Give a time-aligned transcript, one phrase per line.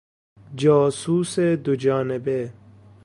[0.61, 2.39] جاسوس دوجانبه